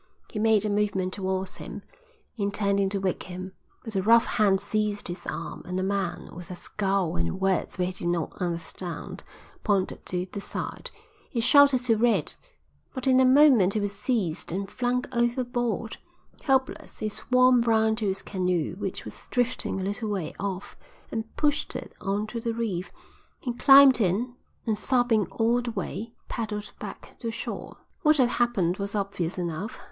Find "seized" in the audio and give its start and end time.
4.59-5.07, 13.91-14.51